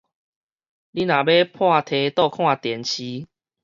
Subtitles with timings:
[0.03, 0.23] 你若欲半䖙倒
[2.31, 2.89] 看電視